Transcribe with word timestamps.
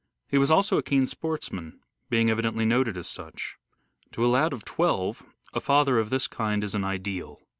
He 0.27 0.39
was 0.39 0.49
also 0.49 0.79
a 0.79 0.81
keen 0.81 1.05
sportsman, 1.05 1.79
being 2.09 2.31
evidently 2.31 2.65
noted 2.65 2.97
as 2.97 3.05
such. 3.07 3.57
To 4.13 4.25
a 4.25 4.33
lad 4.33 4.51
of 4.51 4.65
twelve 4.65 5.21
a 5.53 5.61
father 5.61 5.99
of 5.99 6.09
this 6.09 6.25
kind 6.25 6.63
is 6.63 6.73
an 6.73 6.83
ideal. 6.83 7.39